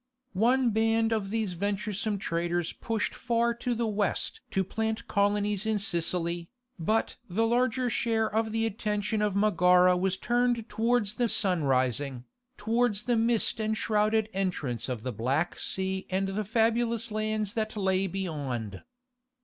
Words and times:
One 0.33 0.71
band 0.71 1.13
of 1.13 1.29
these 1.29 1.53
venturesome 1.53 2.17
traders 2.17 2.73
pushed 2.73 3.13
far 3.13 3.53
to 3.53 3.75
the 3.75 3.85
West 3.85 4.41
to 4.49 4.63
plant 4.63 5.07
colonies 5.07 5.63
in 5.63 5.77
Sicily, 5.77 6.49
but 6.79 7.17
the 7.29 7.45
larger 7.45 7.87
share 7.87 8.27
of 8.27 8.51
the 8.51 8.65
attention 8.65 9.21
of 9.21 9.35
Megara 9.35 9.95
was 9.95 10.17
turned 10.17 10.67
towards 10.67 11.17
the 11.17 11.29
sunrising, 11.29 12.23
towards 12.57 13.03
the 13.03 13.15
mist 13.15 13.59
enshrouded 13.59 14.27
entrance 14.33 14.89
of 14.89 15.03
the 15.03 15.13
Black 15.13 15.59
Sea 15.59 16.07
and 16.09 16.29
the 16.29 16.45
fabulous 16.45 17.11
lands 17.11 17.53
that 17.53 17.77
lay 17.77 18.07
beyond. 18.07 18.81